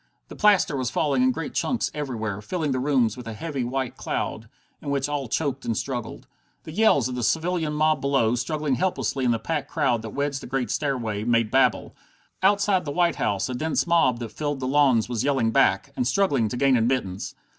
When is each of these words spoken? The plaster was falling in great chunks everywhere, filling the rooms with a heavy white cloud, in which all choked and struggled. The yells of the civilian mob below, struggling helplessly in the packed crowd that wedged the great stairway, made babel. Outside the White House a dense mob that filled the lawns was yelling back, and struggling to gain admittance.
The 0.29 0.35
plaster 0.35 0.75
was 0.75 0.89
falling 0.89 1.21
in 1.21 1.31
great 1.31 1.53
chunks 1.53 1.91
everywhere, 1.93 2.41
filling 2.41 2.71
the 2.71 2.79
rooms 2.79 3.15
with 3.15 3.27
a 3.27 3.33
heavy 3.35 3.63
white 3.63 3.97
cloud, 3.97 4.49
in 4.81 4.89
which 4.89 5.07
all 5.07 5.27
choked 5.27 5.63
and 5.63 5.77
struggled. 5.77 6.25
The 6.63 6.71
yells 6.71 7.07
of 7.07 7.13
the 7.13 7.21
civilian 7.21 7.73
mob 7.73 8.01
below, 8.01 8.33
struggling 8.33 8.73
helplessly 8.73 9.25
in 9.25 9.29
the 9.29 9.37
packed 9.37 9.69
crowd 9.69 10.01
that 10.01 10.09
wedged 10.15 10.41
the 10.41 10.47
great 10.47 10.71
stairway, 10.71 11.23
made 11.23 11.51
babel. 11.51 11.95
Outside 12.41 12.83
the 12.83 12.89
White 12.91 13.17
House 13.17 13.47
a 13.47 13.53
dense 13.53 13.85
mob 13.85 14.17
that 14.17 14.29
filled 14.29 14.59
the 14.59 14.67
lawns 14.67 15.07
was 15.07 15.23
yelling 15.23 15.51
back, 15.51 15.91
and 15.95 16.07
struggling 16.07 16.49
to 16.49 16.57
gain 16.57 16.75
admittance. 16.77 17.35